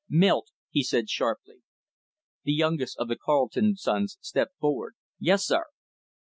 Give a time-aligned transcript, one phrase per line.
[0.09, 1.57] "Milt," he said sharply.
[2.43, 4.95] The youngest of the Carleton sons stepped forward.
[5.19, 5.65] "Yes, sir."